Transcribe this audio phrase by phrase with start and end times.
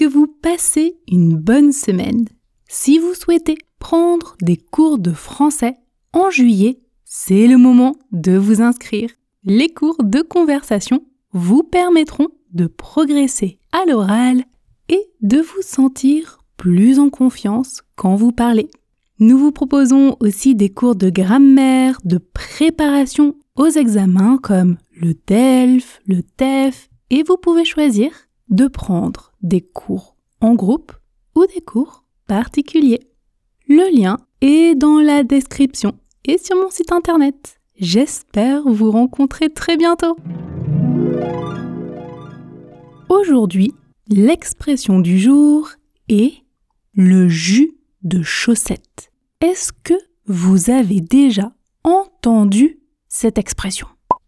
[0.00, 2.24] que vous passez une bonne semaine.
[2.66, 5.74] Si vous souhaitez prendre des cours de français
[6.14, 9.10] en juillet, c'est le moment de vous inscrire.
[9.44, 11.04] Les cours de conversation
[11.34, 14.42] vous permettront de progresser à l'oral
[14.88, 18.70] et de vous sentir plus en confiance quand vous parlez.
[19.18, 26.00] Nous vous proposons aussi des cours de grammaire, de préparation aux examens comme le DELF,
[26.06, 28.10] le TEF et vous pouvez choisir
[28.48, 30.92] de prendre des cours en groupe
[31.34, 33.00] ou des cours particuliers.
[33.68, 35.92] Le lien est dans la description
[36.24, 37.60] et sur mon site internet.
[37.76, 40.16] J'espère vous rencontrer très bientôt.
[43.08, 43.72] Aujourd'hui,
[44.08, 45.70] l'expression du jour
[46.08, 46.34] est
[46.94, 49.10] le jus de chaussette.
[49.40, 49.94] Est-ce que
[50.26, 51.52] vous avez déjà
[51.84, 53.86] entendu cette expression?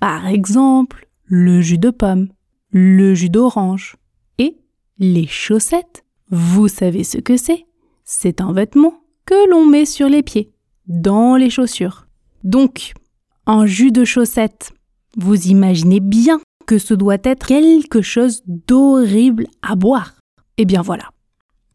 [0.00, 2.28] Par exemple, le jus de pomme,
[2.70, 3.96] le jus d'orange
[4.38, 4.56] et
[4.98, 6.04] les chaussettes.
[6.30, 7.66] Vous savez ce que c'est?
[8.04, 10.52] C'est un vêtement que l'on met sur les pieds,
[10.86, 12.06] dans les chaussures.
[12.44, 12.94] Donc,
[13.46, 14.72] un jus de chaussette,
[15.16, 20.14] vous imaginez bien que ce doit être quelque chose d'horrible à boire.
[20.56, 21.10] Eh bien voilà.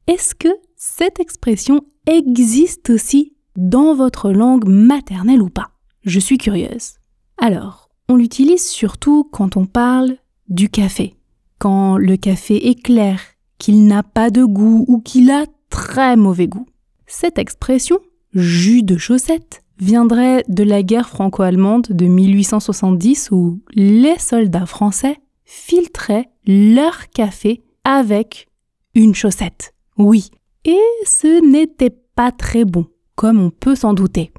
[0.07, 5.72] Est-ce que cette expression existe aussi dans votre langue maternelle ou pas?
[6.03, 6.95] Je suis curieuse.
[7.38, 10.18] Alors, on l'utilise surtout quand on parle
[10.50, 11.16] du café.
[11.59, 13.19] Quand le café est clair,
[13.58, 16.66] qu'il n'a pas de goût ou qu'il a très mauvais goût.
[17.08, 18.00] Cette expression,
[18.34, 26.30] jus de chaussette, viendrait de la guerre franco-allemande de 1870 où les soldats français filtraient
[26.46, 28.47] leur café avec
[28.96, 29.74] une chaussette.
[29.97, 30.30] Oui,
[30.66, 34.31] et ce n'était pas très bon, comme on peut s'en douter.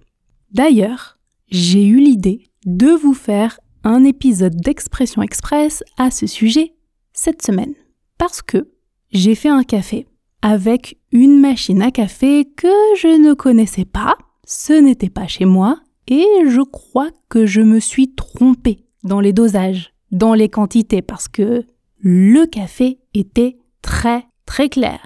[0.53, 6.75] D'ailleurs, j'ai eu l'idée de vous faire un épisode d'Expression Express à ce sujet
[7.13, 7.75] cette semaine.
[8.19, 8.71] Parce que
[9.11, 10.07] j'ai fait un café
[10.43, 14.17] avec une machine à café que je ne connaissais pas,
[14.47, 19.33] ce n'était pas chez moi, et je crois que je me suis trompée dans les
[19.33, 21.65] dosages, dans les quantités, parce que
[21.99, 25.01] le café était très très clair.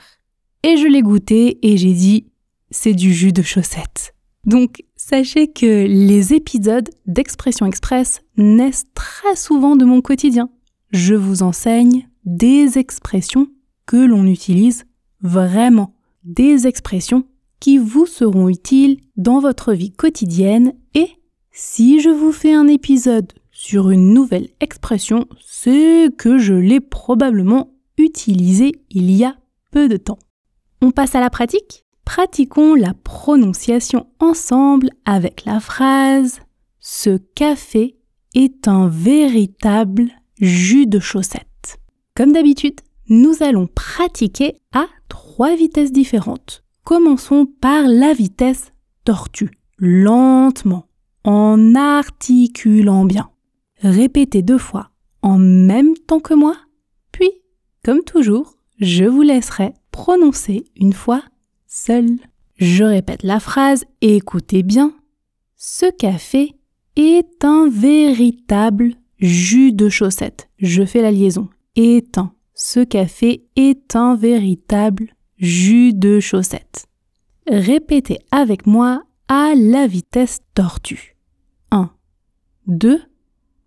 [0.63, 2.27] Et je l'ai goûté et j'ai dit,
[2.71, 4.15] c'est du jus de chaussette.
[4.45, 10.50] Donc Sachez que les épisodes d'Expression Express naissent très souvent de mon quotidien.
[10.91, 13.47] Je vous enseigne des expressions
[13.86, 14.86] que l'on utilise
[15.22, 15.94] vraiment,
[16.25, 17.25] des expressions
[17.60, 21.09] qui vous seront utiles dans votre vie quotidienne et
[21.53, 27.70] si je vous fais un épisode sur une nouvelle expression, c'est que je l'ai probablement
[27.98, 29.36] utilisée il y a
[29.70, 30.19] peu de temps.
[30.82, 31.84] On passe à la pratique?
[32.09, 36.41] Pratiquons la prononciation ensemble avec la phrase
[36.81, 37.99] Ce café
[38.35, 40.09] est un véritable
[40.41, 41.79] jus de chaussette.
[42.17, 42.81] Comme d'habitude,
[43.11, 46.65] nous allons pratiquer à trois vitesses différentes.
[46.83, 48.73] Commençons par la vitesse
[49.05, 50.87] tortue, lentement,
[51.25, 53.28] en articulant bien.
[53.83, 56.57] Répétez deux fois en même temps que moi,
[57.13, 57.31] puis,
[57.84, 61.22] comme toujours, je vous laisserai prononcer une fois
[61.68, 62.06] seul.
[62.56, 64.92] Je répète la phrase écoutez bien.
[65.56, 66.56] Ce café
[66.97, 70.48] est un véritable jus de chaussette.
[70.59, 71.48] Je fais la liaison.
[71.76, 72.32] Un.
[72.54, 76.86] Ce café est un véritable jus de chaussette.
[77.47, 81.16] Répétez avec moi à la vitesse tortue.
[81.70, 81.91] 1,
[82.66, 83.00] 2,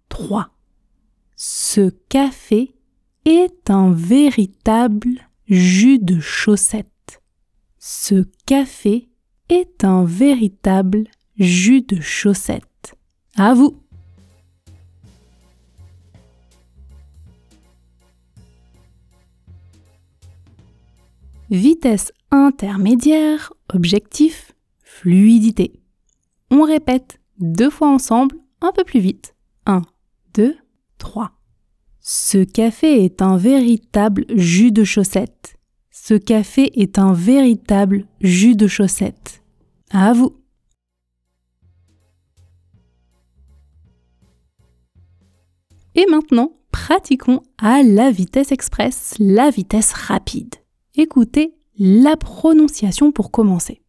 [0.09, 0.50] 3.
[1.38, 2.75] Ce café
[3.25, 6.88] est un véritable jus de chaussette.
[7.83, 9.10] Ce café
[9.50, 11.06] est un véritable
[11.39, 12.95] jus de chaussette.
[13.36, 13.81] À vous!
[21.50, 24.54] Vitesse intermédiaire, objectif,
[24.84, 25.81] fluidité.
[26.51, 29.34] On répète deux fois ensemble, un peu plus vite.
[29.66, 29.81] 1,
[30.36, 30.56] 2,
[31.00, 31.31] 3.
[32.00, 35.57] Ce café est un véritable jus de chaussette.
[35.94, 39.44] Ce café est un véritable jus de chaussette.
[39.92, 40.38] À vous.
[45.96, 50.56] Et maintenant, pratiquons à la vitesse express, la vitesse rapide.
[50.96, 53.82] Écoutez la prononciation pour commencer.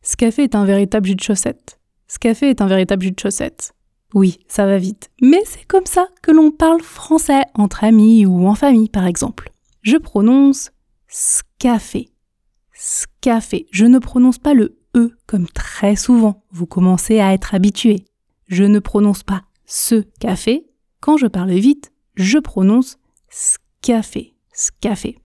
[0.00, 1.78] Ce café est un véritable jus de chaussette.
[2.06, 3.74] Ce café est un véritable jus de chaussette.
[4.14, 5.10] Oui, ça va vite.
[5.20, 9.52] Mais c'est comme ça que l'on parle français entre amis ou en famille, par exemple.
[9.82, 10.70] Je prononce
[11.08, 12.10] scafé.
[12.72, 13.66] Scafé.
[13.72, 16.44] Je ne prononce pas le E comme très souvent.
[16.50, 18.04] Vous commencez à être habitué.
[18.46, 20.66] Je ne prononce pas ce café.
[21.00, 24.34] Quand je parle vite, je prononce scafé.
[24.52, 25.18] Scafé.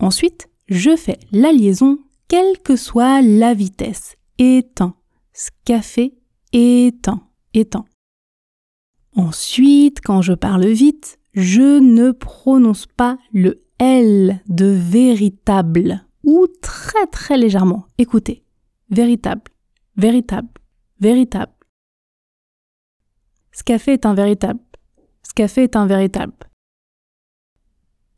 [0.00, 1.98] Ensuite, je fais la liaison
[2.28, 4.16] quelle que soit la vitesse.
[4.38, 4.94] Étant.
[5.32, 6.14] Scafé,
[6.52, 7.84] étant, étant.
[9.14, 17.06] Ensuite, quand je parle vite, je ne prononce pas le L de véritable ou très
[17.06, 17.86] très légèrement.
[17.98, 18.44] Écoutez.
[18.90, 19.50] Véritable,
[19.96, 20.48] véritable,
[21.00, 21.52] véritable.
[23.52, 24.60] Scafé est un véritable.
[25.22, 26.32] Scafé est un véritable.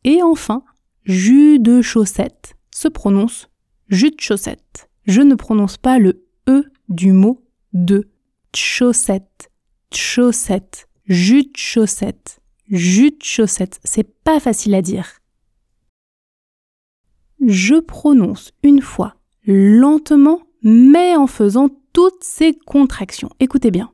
[0.05, 0.65] Et enfin,
[1.05, 3.51] jus de chaussette se prononce
[3.91, 4.89] jus de chaussette.
[5.05, 8.09] Je ne prononce pas le E du mot de
[8.55, 9.51] chaussette,
[9.93, 13.81] chaussette, jus de chaussette, jus de chaussette.
[13.85, 15.20] C'est pas facile à dire.
[17.47, 19.15] Je prononce une fois
[19.47, 23.31] lentement, mais en faisant toutes ces contractions.
[23.41, 23.91] Écoutez bien.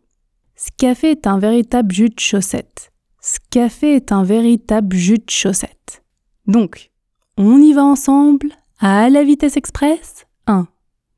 [0.56, 2.92] Ce café est un véritable jus de chaussette.
[3.20, 6.02] Ce café est un véritable jus de chaussette.
[6.46, 6.90] Donc,
[7.36, 10.26] on y va ensemble à la vitesse express?
[10.46, 10.66] 1,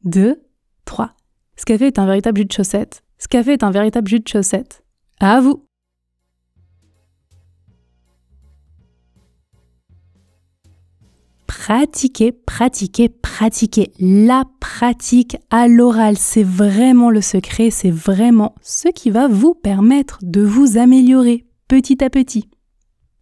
[0.05, 0.43] 2,
[0.85, 1.15] 3.
[1.57, 3.03] Ce café est un véritable jus de chaussette.
[3.19, 4.85] Ce café est un véritable jus de chaussette.
[5.21, 5.68] À vous
[11.69, 13.93] Pratiquez, pratiquez, pratiquez.
[14.01, 20.19] La pratique à l'oral, c'est vraiment le secret, c'est vraiment ce qui va vous permettre
[20.23, 22.49] de vous améliorer petit à petit.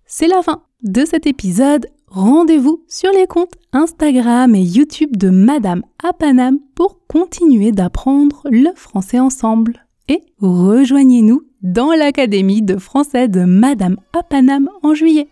[0.07, 5.83] C'est la fin de cet épisode rendez-vous sur les comptes Instagram et YouTube de Madame
[6.05, 9.85] Apanam pour continuer d'apprendre le français ensemble.
[10.07, 15.27] Et rejoignez-nous dans l'Académie de français de Madame Apanam en juillet.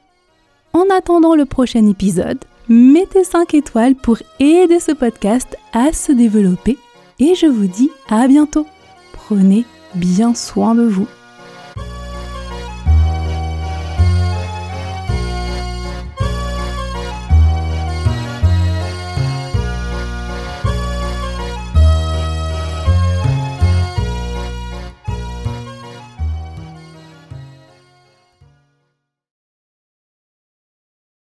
[0.73, 6.79] En attendant le prochain épisode, mettez 5 étoiles pour aider ce podcast à se développer
[7.19, 8.67] et je vous dis à bientôt.
[9.13, 9.65] Prenez
[9.95, 11.07] bien soin de vous.